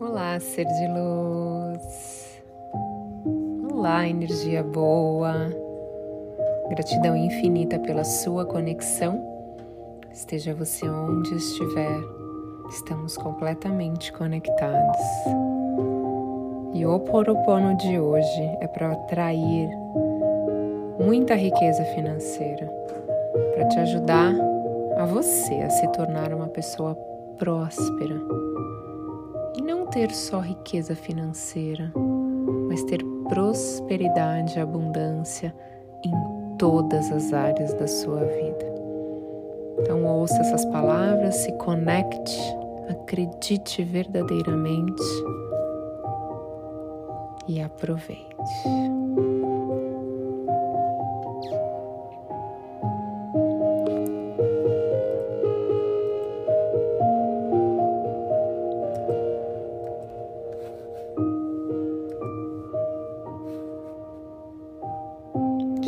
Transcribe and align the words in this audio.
Olá, 0.00 0.38
ser 0.40 0.64
de 0.64 0.88
luz. 0.88 2.42
Olá, 3.72 4.06
energia 4.08 4.62
boa. 4.62 5.34
Gratidão 6.68 7.16
infinita 7.16 7.78
pela 7.78 8.04
sua 8.04 8.44
conexão. 8.44 9.22
Esteja 10.12 10.54
você 10.54 10.88
onde 10.88 11.34
estiver, 11.34 12.00
estamos 12.68 13.16
completamente 13.16 14.12
conectados. 14.12 15.00
E 16.74 16.86
o 16.86 17.00
Poropono 17.00 17.76
de 17.76 17.98
hoje 17.98 18.56
é 18.60 18.66
para 18.66 18.92
atrair 18.92 19.68
muita 20.98 21.34
riqueza 21.34 21.84
financeira, 21.94 22.66
para 23.54 23.68
te 23.68 23.78
ajudar 23.80 24.32
a 24.96 25.04
você 25.06 25.54
a 25.54 25.70
se 25.70 25.86
tornar 25.88 26.32
uma 26.32 26.48
pessoa 26.48 26.94
próspera 27.40 28.20
e 29.56 29.62
não 29.62 29.86
ter 29.86 30.10
só 30.10 30.40
riqueza 30.40 30.94
financeira, 30.94 31.90
mas 32.68 32.84
ter 32.84 33.02
prosperidade 33.30 34.58
e 34.58 34.60
abundância 34.60 35.54
em 36.04 36.56
todas 36.58 37.10
as 37.10 37.32
áreas 37.32 37.72
da 37.74 37.88
sua 37.88 38.20
vida. 38.20 38.70
Então, 39.78 40.04
ouça 40.04 40.36
essas 40.36 40.66
palavras, 40.66 41.34
se 41.36 41.52
conecte, 41.52 42.38
acredite 42.90 43.82
verdadeiramente 43.82 45.02
e 47.48 47.62
aproveite. 47.62 48.26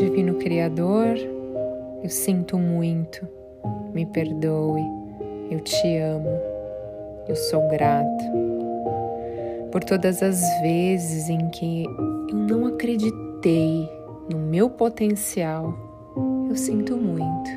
Divino 0.02 0.34
Criador, 0.34 1.14
eu 2.02 2.10
sinto 2.10 2.58
muito, 2.58 3.24
me 3.94 4.04
perdoe, 4.04 4.82
eu 5.48 5.60
te 5.60 5.96
amo, 5.98 6.40
eu 7.28 7.36
sou 7.36 7.68
grato. 7.68 8.24
Por 9.70 9.84
todas 9.84 10.20
as 10.20 10.42
vezes 10.60 11.28
em 11.28 11.48
que 11.50 11.84
eu 11.84 12.36
não 12.36 12.66
acreditei 12.66 13.88
no 14.28 14.38
meu 14.38 14.68
potencial. 14.68 15.72
Eu 16.48 16.56
sinto 16.56 16.96
muito, 16.96 17.50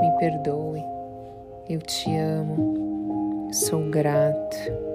me 0.00 0.16
perdoe, 0.20 0.80
eu 1.68 1.80
te 1.80 2.08
amo, 2.16 3.48
sou 3.52 3.90
grato 3.90 4.93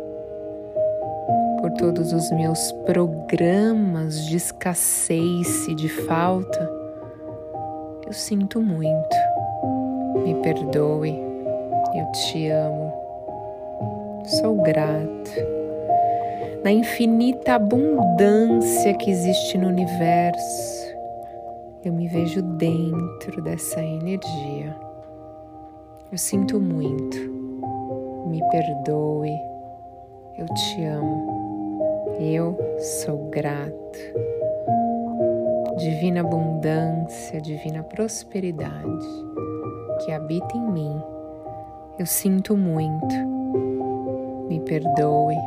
por 1.70 1.78
todos 1.78 2.14
os 2.14 2.32
meus 2.32 2.72
programas 2.86 4.26
de 4.26 4.38
escassez 4.38 5.68
e 5.68 5.76
de 5.76 5.88
falta. 5.90 6.70
Eu 8.06 8.14
sinto 8.14 8.60
muito. 8.62 9.16
Me 10.24 10.34
perdoe. 10.42 11.12
Eu 11.96 12.12
te 12.12 12.50
amo. 12.50 12.94
Sou 14.26 14.56
grato. 14.62 15.32
Na 16.64 16.72
infinita 16.72 17.56
abundância 17.56 18.94
que 18.96 19.12
existe 19.12 19.58
no 19.58 19.68
universo, 19.68 20.96
eu 21.84 21.94
me 21.94 22.08
vejo 22.08 22.42
dentro 22.42 23.42
dessa 23.44 23.82
energia. 23.82 24.76
Eu 26.12 26.18
sinto 26.18 26.60
muito. 26.60 27.18
Me 28.28 28.42
perdoe. 28.50 29.38
Eu 30.38 30.46
te 30.46 30.84
amo. 30.86 31.49
Eu 32.20 32.58
sou 32.78 33.30
grato. 33.30 33.74
Divina 35.78 36.20
abundância, 36.20 37.40
divina 37.40 37.82
prosperidade 37.82 39.08
que 40.04 40.12
habita 40.12 40.58
em 40.58 40.70
mim. 40.70 41.02
Eu 41.98 42.06
sinto 42.06 42.58
muito. 42.58 43.16
Me 44.50 44.60
perdoe. 44.60 45.38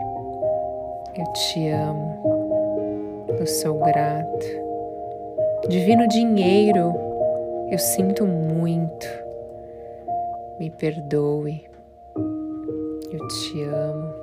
Eu 1.15 1.33
te 1.35 1.69
amo. 1.69 3.27
Eu 3.39 3.47
sou 3.47 3.79
grato. 3.79 4.47
Divino 5.69 6.09
dinheiro, 6.09 6.95
eu 7.71 7.79
sinto 7.79 8.27
muito. 8.27 9.07
Me 10.59 10.71
perdoe. 10.71 11.67
Eu 13.11 13.29
te 13.29 13.63
amo. 13.63 14.15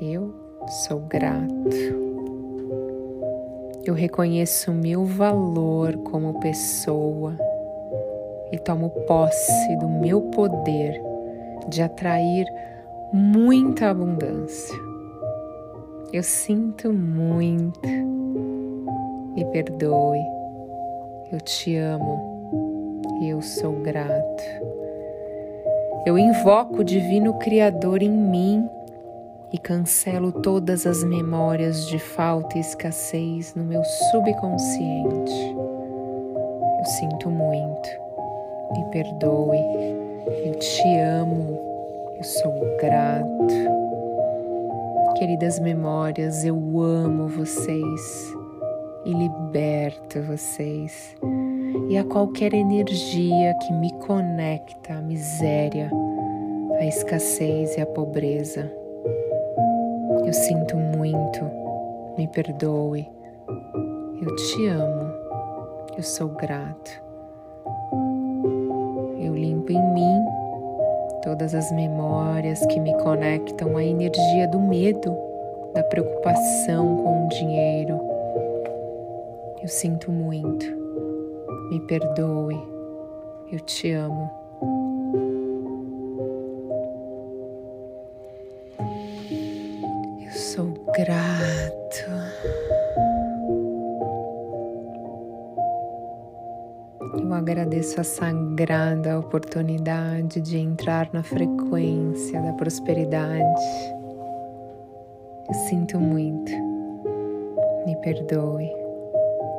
Eu 0.00 0.41
sou 0.68 1.00
grato. 1.00 2.02
Eu 3.84 3.94
reconheço 3.94 4.72
meu 4.72 5.04
valor 5.04 5.96
como 5.98 6.40
pessoa 6.40 7.36
e 8.52 8.58
tomo 8.58 8.90
posse 9.06 9.76
do 9.78 9.88
meu 9.88 10.20
poder 10.30 11.00
de 11.68 11.82
atrair 11.82 12.46
muita 13.12 13.90
abundância. 13.90 14.76
Eu 16.12 16.22
sinto 16.22 16.92
muito, 16.92 17.88
me 19.34 19.44
perdoe, 19.46 20.20
eu 21.32 21.40
te 21.40 21.76
amo 21.76 22.92
e 23.20 23.30
eu 23.30 23.40
sou 23.42 23.72
grato. 23.82 24.44
Eu 26.04 26.18
invoco 26.18 26.80
o 26.80 26.84
Divino 26.84 27.34
Criador 27.34 28.02
em 28.02 28.10
mim 28.10 28.68
e 29.52 29.58
cancelo 29.58 30.32
todas 30.32 30.86
as 30.86 31.04
memórias 31.04 31.86
de 31.86 31.98
falta 31.98 32.56
e 32.56 32.60
escassez 32.60 33.54
no 33.54 33.62
meu 33.62 33.84
subconsciente. 33.84 35.54
Eu 36.78 36.84
sinto 36.86 37.28
muito, 37.30 37.88
me 38.72 38.84
perdoe, 38.90 39.58
eu 40.46 40.54
te 40.54 40.98
amo, 40.98 41.60
eu 42.16 42.24
sou 42.24 42.76
grato. 42.80 43.72
Queridas 45.18 45.60
memórias, 45.60 46.44
eu 46.44 46.56
amo 46.80 47.28
vocês 47.28 48.34
e 49.04 49.12
liberto 49.12 50.22
vocês. 50.22 51.14
E 51.90 51.98
a 51.98 52.04
qualquer 52.04 52.54
energia 52.54 53.54
que 53.60 53.72
me 53.74 53.92
conecta 53.98 54.94
à 54.94 55.02
miséria, 55.02 55.90
à 56.80 56.86
escassez 56.86 57.76
e 57.76 57.80
à 57.82 57.86
pobreza 57.86 58.81
eu 60.24 60.32
sinto 60.32 60.76
muito, 60.76 61.40
me 62.16 62.28
perdoe. 62.28 63.08
Eu 64.20 64.36
te 64.36 64.66
amo, 64.66 65.12
eu 65.96 66.02
sou 66.02 66.28
grato. 66.28 67.02
Eu 69.18 69.34
limpo 69.34 69.72
em 69.72 69.94
mim 69.94 70.24
todas 71.22 71.54
as 71.54 71.70
memórias 71.72 72.64
que 72.66 72.78
me 72.80 72.94
conectam 72.98 73.76
à 73.76 73.84
energia 73.84 74.46
do 74.48 74.60
medo, 74.60 75.16
da 75.74 75.82
preocupação 75.82 76.96
com 76.96 77.26
o 77.26 77.28
dinheiro. 77.28 78.00
Eu 79.62 79.68
sinto 79.68 80.10
muito, 80.10 80.66
me 81.70 81.80
perdoe, 81.86 82.60
eu 83.52 83.60
te 83.60 83.92
amo. 83.92 84.41
Agradeço 97.92 98.00
a 98.00 98.04
sagrada 98.04 99.18
oportunidade 99.18 100.40
de 100.40 100.58
entrar 100.58 101.10
na 101.12 101.22
frequência 101.22 102.40
da 102.40 102.52
prosperidade. 102.54 103.64
Eu 105.48 105.54
sinto 105.68 106.00
muito. 106.00 106.50
Me 107.84 107.94
perdoe. 107.96 108.70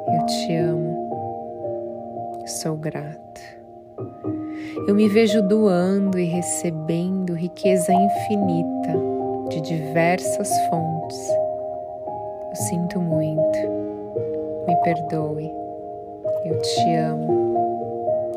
Eu 0.08 0.26
te 0.26 0.56
amo. 0.56 1.10
Sou 2.46 2.76
grato. 2.76 3.42
Eu 4.88 4.96
me 4.96 5.08
vejo 5.08 5.42
doando 5.44 6.18
e 6.18 6.26
recebendo 6.26 7.34
riqueza 7.34 7.94
infinita 7.94 8.94
de 9.50 9.62
diversas 9.62 10.50
fontes. 10.70 11.30
Eu 12.50 12.56
sinto 12.56 13.00
muito. 13.00 13.60
Me 14.68 14.76
perdoe. 14.84 15.52
Eu 16.46 16.60
te 16.62 16.96
amo. 16.96 17.43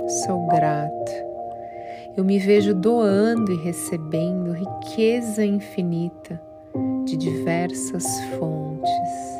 Sou 0.08 0.47
grato. 0.47 1.12
Eu 2.17 2.25
me 2.25 2.38
vejo 2.38 2.73
doando 2.73 3.50
e 3.50 3.56
recebendo 3.56 4.53
riqueza 4.53 5.44
infinita 5.44 6.41
de 7.05 7.17
diversas 7.17 8.05
fontes. 8.38 9.37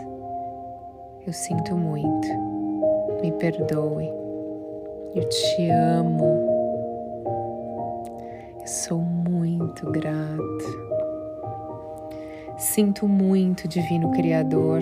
Eu 1.25 1.33
sinto 1.33 1.77
muito. 1.77 2.29
Me 3.23 3.31
perdoe. 3.33 4.11
Eu 5.15 5.29
te 5.29 5.71
amo. 5.71 6.35
Eu 8.61 8.67
sou 8.67 8.99
muito 8.99 9.89
grato. 9.93 10.87
Sinto 12.59 13.07
muito, 13.07 13.69
Divino 13.69 14.11
Criador, 14.11 14.81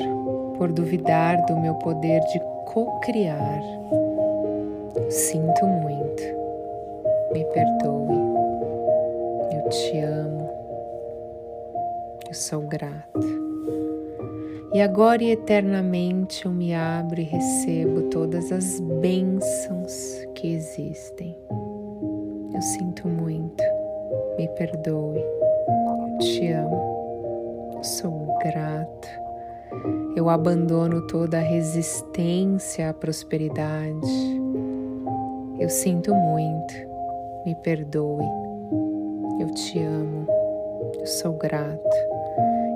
por 0.56 0.72
duvidar 0.72 1.44
do 1.44 1.56
meu 1.58 1.74
poder 1.74 2.20
de 2.20 2.40
co-criar. 2.72 3.60
Sinto 5.08 5.66
muito. 5.66 6.22
Me 7.32 7.44
perdoe. 7.44 8.16
Eu 9.52 9.68
te 9.68 9.98
amo. 9.98 10.50
Eu 12.28 12.34
sou 12.34 12.62
grato. 12.62 13.20
E 14.72 14.80
agora 14.80 15.22
e 15.22 15.30
eternamente 15.30 16.46
eu 16.46 16.52
me 16.52 16.74
abro 16.74 17.20
e 17.20 17.24
recebo 17.24 18.02
todas 18.10 18.50
as 18.50 18.80
bênçãos 18.80 20.26
que 20.34 20.52
existem. 20.52 21.36
Eu 22.54 22.62
sinto 22.62 23.06
muito. 23.06 23.62
Me 24.36 24.48
perdoe. 24.48 25.20
Eu 25.20 26.18
te 26.18 26.48
amo. 26.48 27.72
Eu 27.76 27.84
sou 27.84 28.26
grato. 28.42 29.08
Eu 30.16 30.28
abandono 30.28 31.06
toda 31.06 31.38
a 31.38 31.42
resistência 31.42 32.90
à 32.90 32.94
prosperidade. 32.94 34.43
Eu 35.58 35.68
sinto 35.68 36.12
muito. 36.12 36.74
Me 37.46 37.54
perdoe. 37.54 38.26
Eu 39.38 39.48
te 39.54 39.78
amo. 39.78 40.26
Eu 40.98 41.06
sou 41.06 41.32
grato. 41.34 41.96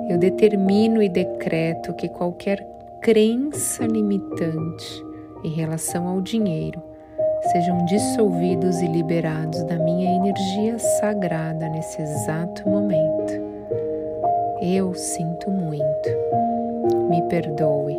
Eu 0.09 0.17
determino 0.17 1.03
e 1.03 1.09
decreto 1.09 1.93
que 1.93 2.07
qualquer 2.07 2.65
crença 3.01 3.85
limitante 3.85 5.05
em 5.43 5.49
relação 5.49 6.07
ao 6.07 6.21
dinheiro 6.21 6.81
sejam 7.51 7.85
dissolvidos 7.85 8.81
e 8.81 8.87
liberados 8.87 9.61
da 9.63 9.77
minha 9.77 10.15
energia 10.15 10.79
sagrada 10.79 11.67
nesse 11.69 12.01
exato 12.01 12.67
momento. 12.67 13.33
Eu 14.61 14.93
sinto 14.93 15.51
muito. 15.51 16.09
Me 17.09 17.21
perdoe. 17.23 17.97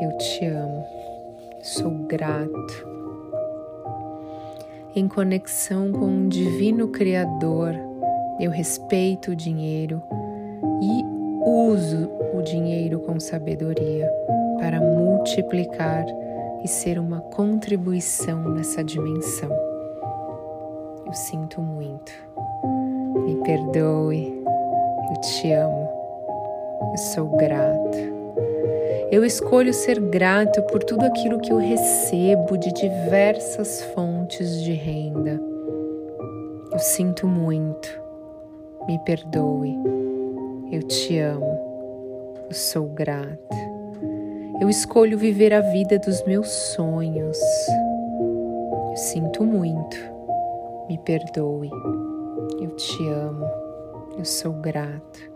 Eu 0.00 0.16
te 0.16 0.46
amo. 0.46 0.84
Sou 1.60 1.90
grato. 2.06 2.95
Em 4.96 5.06
conexão 5.08 5.92
com 5.92 6.06
um 6.06 6.26
divino 6.26 6.88
Criador, 6.88 7.74
eu 8.40 8.50
respeito 8.50 9.32
o 9.32 9.36
dinheiro 9.36 10.02
e 10.80 11.16
Uso 11.46 12.10
o 12.32 12.40
dinheiro 12.40 13.00
com 13.00 13.20
sabedoria 13.20 14.10
para 14.58 14.80
multiplicar 14.80 16.06
e 16.64 16.66
ser 16.66 16.98
uma 16.98 17.20
contribuição 17.20 18.54
nessa 18.54 18.82
dimensão. 18.82 19.50
Eu 21.06 21.12
sinto 21.12 21.60
muito. 21.60 22.10
Me 23.26 23.36
perdoe. 23.44 24.42
Eu 25.10 25.20
te 25.20 25.52
amo. 25.52 25.88
Eu 26.92 26.98
sou 26.98 27.36
grato. 27.36 28.15
Eu 29.08 29.24
escolho 29.24 29.72
ser 29.72 30.00
grato 30.00 30.60
por 30.64 30.82
tudo 30.82 31.04
aquilo 31.04 31.38
que 31.38 31.52
eu 31.52 31.58
recebo 31.58 32.58
de 32.58 32.72
diversas 32.72 33.82
fontes 33.94 34.60
de 34.64 34.72
renda. 34.72 35.40
Eu 36.72 36.78
sinto 36.80 37.28
muito. 37.28 37.88
Me 38.88 38.98
perdoe. 38.98 39.78
Eu 40.72 40.82
te 40.82 41.20
amo. 41.20 41.46
Eu 42.48 42.52
sou 42.52 42.88
grata. 42.88 43.56
Eu 44.60 44.68
escolho 44.68 45.16
viver 45.16 45.54
a 45.54 45.60
vida 45.60 46.00
dos 46.00 46.24
meus 46.24 46.48
sonhos. 46.48 47.38
Eu 48.90 48.96
sinto 48.96 49.44
muito. 49.44 49.96
Me 50.88 50.98
perdoe. 50.98 51.70
Eu 52.60 52.70
te 52.70 53.08
amo. 53.08 53.46
Eu 54.18 54.24
sou 54.24 54.52
grato. 54.54 55.35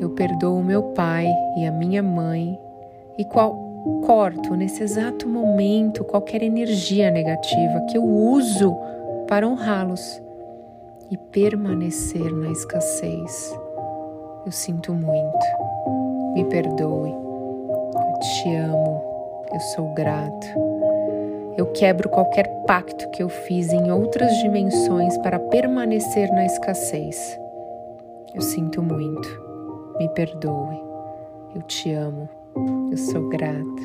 Eu 0.00 0.10
perdoo 0.10 0.62
meu 0.62 0.82
pai 0.94 1.28
e 1.58 1.66
a 1.66 1.70
minha 1.70 2.02
mãe 2.02 2.58
e 3.18 3.24
qual 3.24 3.54
corto 4.06 4.56
nesse 4.56 4.82
exato 4.82 5.28
momento 5.28 6.04
qualquer 6.04 6.42
energia 6.42 7.10
negativa 7.10 7.80
que 7.88 7.98
eu 7.98 8.02
uso 8.02 8.74
para 9.28 9.46
honrá-los 9.46 10.22
e 11.10 11.18
permanecer 11.18 12.32
na 12.32 12.50
escassez. 12.50 13.54
Eu 14.46 14.52
sinto 14.52 14.94
muito. 14.94 15.46
Me 16.34 16.44
perdoe. 16.44 17.10
Eu 17.10 18.18
te 18.20 18.56
amo. 18.56 19.02
Eu 19.52 19.60
sou 19.60 19.92
grato. 19.92 20.46
Eu 21.58 21.66
quebro 21.72 22.08
qualquer 22.08 22.48
pacto 22.66 23.10
que 23.10 23.22
eu 23.22 23.28
fiz 23.28 23.70
em 23.70 23.90
outras 23.90 24.34
dimensões 24.38 25.18
para 25.18 25.38
permanecer 25.38 26.32
na 26.32 26.46
escassez. 26.46 27.38
Eu 28.34 28.40
sinto 28.40 28.80
muito. 28.80 29.49
Me 30.00 30.08
perdoe. 30.08 30.82
Eu 31.54 31.60
te 31.60 31.92
amo. 31.92 32.26
Eu 32.90 32.96
sou 32.96 33.28
grato. 33.28 33.82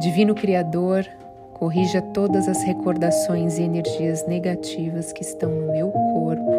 Divino 0.00 0.34
Criador, 0.34 1.06
corrija 1.52 2.00
todas 2.00 2.48
as 2.48 2.62
recordações 2.62 3.58
e 3.58 3.64
energias 3.64 4.26
negativas 4.26 5.12
que 5.12 5.20
estão 5.20 5.50
no 5.50 5.72
meu 5.72 5.90
corpo 5.90 6.54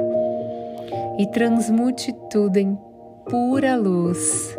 e 1.17 1.25
transmute 1.25 2.13
tudo 2.29 2.57
em 2.57 2.77
pura 3.27 3.75
luz. 3.75 4.55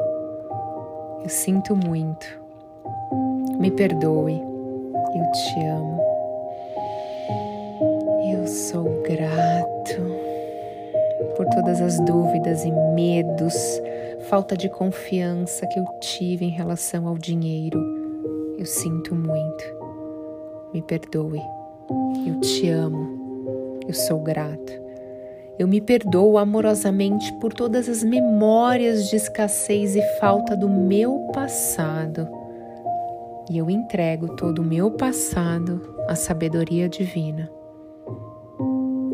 Eu 1.23 1.29
sinto 1.29 1.77
muito. 1.77 2.27
Me 3.57 3.71
perdoe. 3.71 4.35
Eu 4.35 5.31
te 5.31 5.65
amo. 5.65 6.03
Eu 8.33 8.49
sou 8.49 9.01
grato 9.03 9.76
por 11.37 11.47
todas 11.47 11.81
as 11.81 12.01
dúvidas 12.01 12.65
e 12.65 12.71
medos, 12.71 13.55
falta 14.29 14.57
de 14.57 14.69
confiança 14.69 15.67
que 15.67 15.79
eu 15.79 15.85
tive 16.01 16.47
em 16.47 16.51
relação 16.51 17.07
ao 17.07 17.17
dinheiro. 17.17 17.79
Eu 18.59 18.65
sinto 18.65 19.15
muito. 19.15 19.65
Me 20.73 20.81
perdoe. 20.83 21.43
Eu 22.27 22.41
te 22.41 22.69
amo. 22.71 23.79
Eu 23.87 23.93
sou 23.93 24.19
grato. 24.21 24.73
Eu 25.59 25.69
me 25.69 25.81
perdoo 25.81 26.39
amorosamente 26.39 27.33
por 27.35 27.53
todas 27.53 27.89
as 27.89 28.03
memórias 28.03 29.09
de 29.09 29.17
escassez 29.17 29.95
e 29.95 30.03
falta 30.19 30.57
do 30.57 30.69
meu 30.69 31.31
passado. 31.33 32.29
E 33.51 33.59
eu 33.59 33.71
entrego 33.71 34.37
todo 34.37 34.61
o 34.61 34.65
meu 34.65 34.91
passado 34.91 35.95
à 36.09 36.15
sabedoria 36.15 36.89
divina. 36.89 37.51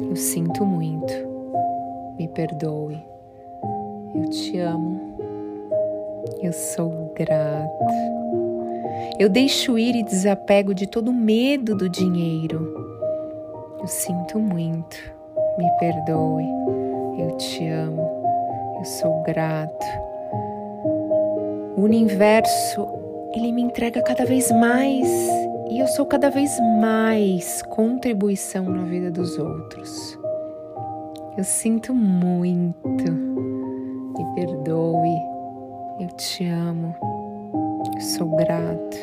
Eu 0.09 0.17
sinto 0.17 0.65
muito. 0.65 1.32
Me 2.19 2.29
perdoe. 2.29 3.03
Eu 4.15 4.29
te 4.31 4.59
amo. 4.59 5.01
Eu 6.43 6.53
sou 6.53 7.13
grato. 7.17 7.85
Eu 9.19 9.29
deixo 9.29 9.79
ir 9.79 9.95
e 9.97 10.03
desapego 10.03 10.75
de 10.75 10.87
todo 10.87 11.13
medo 11.13 11.77
do 11.77 11.89
dinheiro. 11.89 12.73
Eu 13.81 13.87
sinto 13.87 14.39
muito 14.39 15.13
me 15.59 15.71
perdoe, 15.79 16.49
eu 17.19 17.37
te 17.37 17.67
amo, 17.69 18.25
eu 18.79 18.85
sou 18.85 19.23
grato. 19.23 19.87
O 21.77 21.83
universo, 21.83 22.87
ele 23.35 23.53
me 23.53 23.63
entrega 23.63 24.03
cada 24.03 24.25
vez 24.25 24.51
mais 24.51 25.09
e 25.71 25.79
eu 25.79 25.87
sou 25.89 26.07
cada 26.07 26.31
vez 26.31 26.59
mais 26.81 27.63
contribuição 27.63 28.65
na 28.65 28.85
vida 28.85 29.11
dos 29.11 29.39
outros. 29.39 30.22
Eu 31.35 31.45
sinto 31.45 31.95
muito, 31.95 33.11
me 33.11 34.35
perdoe, 34.35 35.17
eu 35.99 36.09
te 36.09 36.45
amo, 36.47 36.95
eu 37.95 38.01
sou 38.03 38.37
grato. 38.37 38.99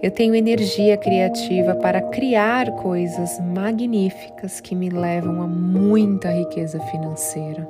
Eu 0.00 0.12
tenho 0.12 0.36
energia 0.36 0.96
criativa 0.96 1.74
para 1.74 2.00
criar 2.00 2.70
coisas 2.76 3.40
magníficas 3.40 4.60
que 4.60 4.76
me 4.76 4.90
levam 4.90 5.42
a 5.42 5.46
muita 5.48 6.30
riqueza 6.30 6.78
financeira. 6.84 7.68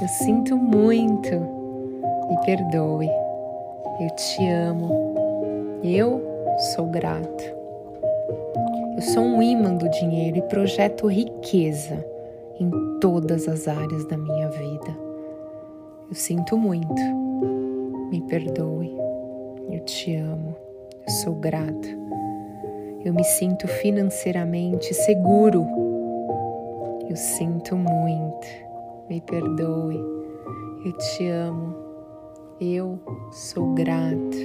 Eu 0.00 0.06
sinto 0.06 0.56
muito, 0.56 1.34
me 2.28 2.38
perdoe. 2.46 3.10
Eu 4.00 4.10
te 4.10 4.48
amo. 4.48 5.80
Eu 5.82 6.22
sou 6.76 6.86
grato. 6.86 7.57
Eu 8.98 9.02
sou 9.02 9.22
um 9.22 9.40
imã 9.40 9.76
do 9.76 9.88
dinheiro 9.90 10.38
e 10.38 10.42
projeto 10.42 11.06
riqueza 11.06 12.04
em 12.58 12.68
todas 12.98 13.46
as 13.46 13.68
áreas 13.68 14.04
da 14.06 14.18
minha 14.18 14.48
vida. 14.48 14.98
Eu 16.08 16.16
sinto 16.16 16.58
muito. 16.58 17.00
Me 18.10 18.20
perdoe. 18.22 18.92
Eu 19.70 19.78
te 19.84 20.16
amo. 20.16 20.56
Eu 21.06 21.12
sou 21.12 21.36
grato. 21.36 21.88
Eu 23.04 23.14
me 23.14 23.22
sinto 23.22 23.68
financeiramente 23.68 24.92
seguro. 24.92 25.64
Eu 27.08 27.14
sinto 27.14 27.76
muito. 27.76 28.48
Me 29.08 29.20
perdoe. 29.20 30.02
Eu 30.84 30.92
te 30.92 31.28
amo. 31.28 31.72
Eu 32.60 32.98
sou 33.30 33.74
grato. 33.74 34.36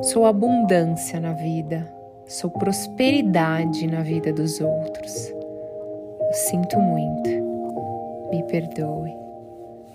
Sou 0.00 0.24
abundância 0.24 1.20
na 1.20 1.34
vida. 1.34 1.94
Sou 2.28 2.50
prosperidade 2.50 3.86
na 3.86 4.02
vida 4.02 4.32
dos 4.32 4.60
outros. 4.60 5.28
Eu 5.30 6.32
sinto 6.32 6.76
muito. 6.76 7.30
Me 8.32 8.42
perdoe. 8.42 9.14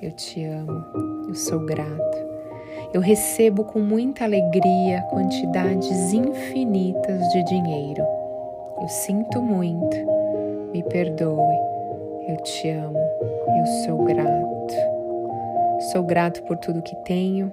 Eu 0.01 0.11
te 0.13 0.45
amo. 0.45 0.81
Eu 1.27 1.35
sou 1.35 1.59
grato. 1.65 2.17
Eu 2.93 3.01
recebo 3.01 3.65
com 3.65 3.79
muita 3.79 4.23
alegria 4.23 5.01
quantidades 5.09 6.13
infinitas 6.13 7.21
de 7.33 7.43
dinheiro. 7.43 8.01
Eu 8.81 8.87
sinto 8.87 9.41
muito. 9.41 9.97
Me 10.71 10.83
perdoe. 10.83 11.59
Eu 12.29 12.37
te 12.43 12.69
amo. 12.69 12.97
Eu 12.97 13.65
sou 13.83 14.05
grato. 14.05 14.73
Sou 15.91 16.01
grato 16.01 16.41
por 16.43 16.55
tudo 16.59 16.81
que 16.81 16.95
tenho 17.03 17.51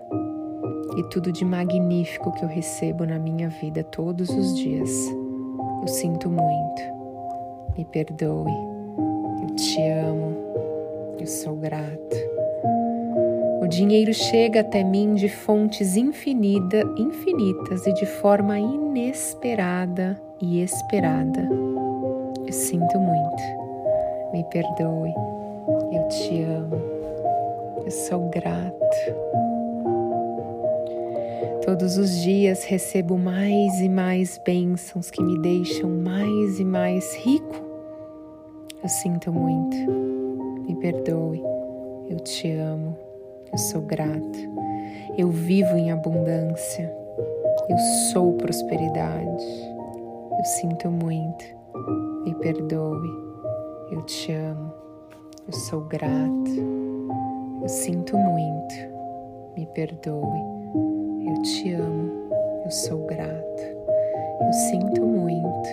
e 0.96 1.02
tudo 1.10 1.30
de 1.32 1.44
magnífico 1.44 2.32
que 2.32 2.44
eu 2.44 2.48
recebo 2.48 3.04
na 3.04 3.18
minha 3.18 3.48
vida 3.48 3.84
todos 3.84 4.28
os 4.30 4.56
dias. 4.56 4.90
Eu 5.82 5.88
sinto 5.88 6.28
muito. 6.28 6.82
Me 7.76 7.84
perdoe. 7.84 8.52
Eu 9.42 9.54
te 9.54 9.82
amo. 9.82 10.36
Eu 11.18 11.26
sou 11.26 11.56
grato. 11.56 12.16
O 13.62 13.66
dinheiro 13.66 14.14
chega 14.14 14.60
até 14.60 14.82
mim 14.82 15.14
de 15.14 15.28
fontes 15.28 15.96
infinita, 15.96 16.82
infinitas 16.96 17.86
e 17.86 17.92
de 17.92 18.06
forma 18.06 18.58
inesperada 18.58 20.20
e 20.40 20.62
esperada. 20.62 21.48
Eu 22.46 22.52
sinto 22.52 22.98
muito. 22.98 23.42
Me 24.32 24.42
perdoe. 24.44 25.12
Eu 25.92 26.08
te 26.08 26.42
amo. 26.42 26.76
Eu 27.84 27.90
sou 27.90 28.28
grato. 28.30 29.57
Todos 31.64 31.98
os 31.98 32.22
dias 32.22 32.64
recebo 32.64 33.18
mais 33.18 33.80
e 33.80 33.88
mais 33.88 34.38
bênçãos 34.38 35.10
que 35.10 35.22
me 35.22 35.38
deixam 35.40 35.90
mais 35.90 36.58
e 36.58 36.64
mais 36.64 37.14
rico. 37.16 37.54
Eu 38.82 38.88
sinto 38.88 39.32
muito. 39.32 39.76
Me 40.66 40.74
perdoe. 40.76 41.42
Eu 42.08 42.20
te 42.20 42.50
amo. 42.52 42.96
Eu 43.52 43.58
sou 43.58 43.82
grato. 43.82 44.38
Eu 45.16 45.30
vivo 45.30 45.76
em 45.76 45.90
abundância. 45.90 46.94
Eu 47.68 47.78
sou 48.12 48.34
prosperidade. 48.34 49.44
Eu 50.38 50.44
sinto 50.44 50.90
muito. 50.90 51.44
Me 52.24 52.34
perdoe. 52.36 53.08
Eu 53.90 54.02
te 54.02 54.32
amo. 54.32 54.72
Eu 55.46 55.52
sou 55.52 55.80
grato. 55.82 56.50
Eu 57.62 57.68
sinto 57.68 58.16
muito. 58.16 58.74
Me 59.56 59.66
perdoe. 59.66 61.07
Eu 61.28 61.42
te 61.42 61.74
amo, 61.74 62.10
eu 62.64 62.70
sou 62.70 63.04
grato, 63.04 63.62
eu 64.40 64.52
sinto 64.70 65.02
muito, 65.04 65.68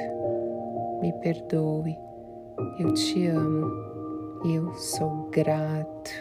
me 1.01 1.13
perdoe, 1.13 1.97
eu 2.77 2.93
te 2.93 3.27
amo, 3.27 3.65
eu 4.45 4.73
sou 4.73 5.29
grato. 5.31 6.11